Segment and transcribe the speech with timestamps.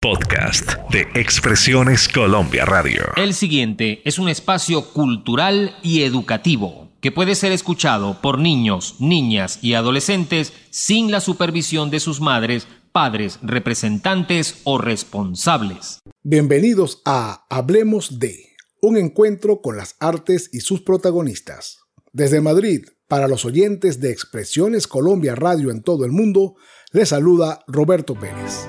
[0.00, 3.02] Podcast de Expresiones Colombia Radio.
[3.16, 9.58] El siguiente es un espacio cultural y educativo que puede ser escuchado por niños, niñas
[9.60, 15.98] y adolescentes sin la supervisión de sus madres, padres, representantes o responsables.
[16.22, 21.80] Bienvenidos a Hablemos de, un encuentro con las artes y sus protagonistas.
[22.12, 26.54] Desde Madrid, para los oyentes de Expresiones Colombia Radio en todo el mundo,
[26.92, 28.68] les saluda Roberto Pérez.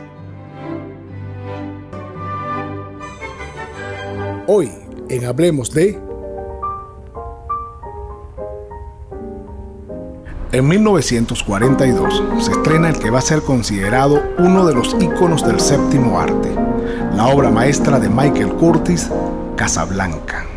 [4.52, 4.72] Hoy,
[5.10, 6.00] en Hablemos de...
[10.52, 15.60] En 1942 se estrena el que va a ser considerado uno de los íconos del
[15.60, 16.50] séptimo arte,
[17.16, 19.12] la obra maestra de Michael Curtis,
[19.56, 20.48] Casablanca.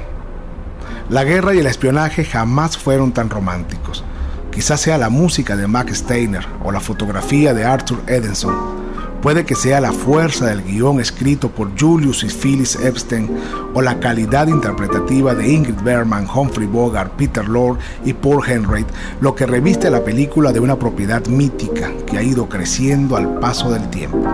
[1.11, 4.05] La guerra y el espionaje jamás fueron tan románticos.
[4.51, 8.82] Quizás sea la música de Max Steiner o la fotografía de Arthur Edenson
[9.23, 13.31] Puede que sea la fuerza del guion escrito por Julius y Phyllis Epstein
[13.73, 18.85] o la calidad interpretativa de Ingrid Bergman, Humphrey Bogart, Peter Lorre y Paul Henry
[19.21, 23.71] lo que reviste la película de una propiedad mítica que ha ido creciendo al paso
[23.71, 24.29] del tiempo.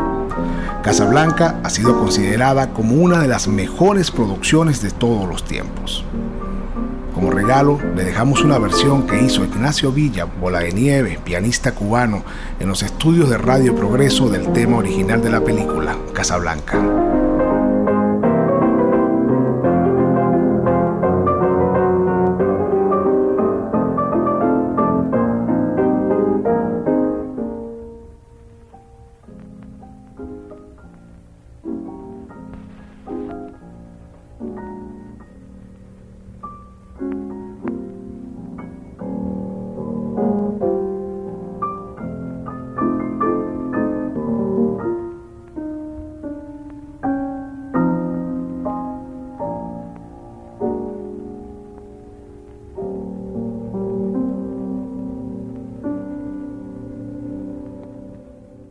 [0.82, 6.02] Casablanca ha sido considerada como una de las mejores producciones de todos los tiempos.
[7.18, 12.22] Como regalo, le dejamos una versión que hizo Ignacio Villa, bola de nieve, pianista cubano,
[12.60, 17.07] en los estudios de Radio Progreso del tema original de la película, Casablanca.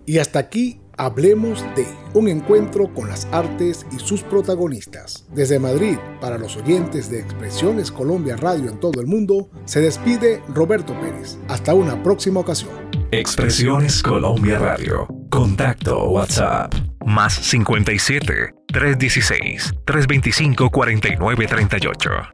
[0.07, 5.27] Y hasta aquí hablemos de un encuentro con las artes y sus protagonistas.
[5.35, 10.41] Desde Madrid, para los oyentes de Expresiones Colombia Radio en todo el mundo, se despide
[10.47, 11.37] Roberto Pérez.
[11.49, 12.71] Hasta una próxima ocasión.
[13.11, 15.07] Expresiones Colombia Radio.
[15.29, 16.73] Contacto WhatsApp.
[17.05, 22.33] Más 57 316 325 4938.